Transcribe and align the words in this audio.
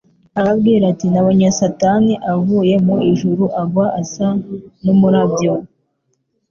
Arababwira 0.37 0.83
ati: 0.91 1.05
Nabonye 1.09 1.47
Satani 1.59 2.13
avuye 2.33 2.75
mu 2.85 2.95
ijuru 3.11 3.43
agwa 3.61 3.85
asa 4.01 4.27
n'umurabyo» 4.83 5.53